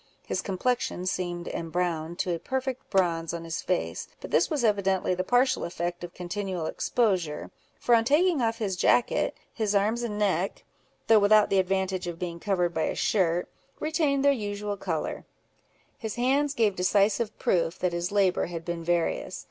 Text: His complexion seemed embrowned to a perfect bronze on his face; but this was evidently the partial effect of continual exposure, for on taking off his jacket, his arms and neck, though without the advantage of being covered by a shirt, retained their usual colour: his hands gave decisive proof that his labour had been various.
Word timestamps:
His 0.25 0.41
complexion 0.41 1.05
seemed 1.05 1.47
embrowned 1.47 2.17
to 2.25 2.33
a 2.33 2.39
perfect 2.39 2.89
bronze 2.89 3.35
on 3.35 3.43
his 3.43 3.61
face; 3.61 4.07
but 4.19 4.31
this 4.31 4.49
was 4.49 4.63
evidently 4.63 5.13
the 5.13 5.23
partial 5.23 5.63
effect 5.63 6.03
of 6.03 6.15
continual 6.15 6.65
exposure, 6.65 7.51
for 7.79 7.93
on 7.93 8.03
taking 8.03 8.41
off 8.41 8.57
his 8.57 8.75
jacket, 8.75 9.37
his 9.53 9.75
arms 9.75 10.01
and 10.01 10.17
neck, 10.17 10.63
though 11.05 11.19
without 11.19 11.51
the 11.51 11.59
advantage 11.59 12.07
of 12.07 12.17
being 12.17 12.39
covered 12.39 12.73
by 12.73 12.85
a 12.85 12.95
shirt, 12.95 13.47
retained 13.79 14.25
their 14.25 14.31
usual 14.31 14.75
colour: 14.75 15.23
his 15.99 16.15
hands 16.15 16.55
gave 16.55 16.75
decisive 16.75 17.37
proof 17.37 17.77
that 17.77 17.93
his 17.93 18.11
labour 18.11 18.47
had 18.47 18.65
been 18.65 18.83
various. 18.83 19.39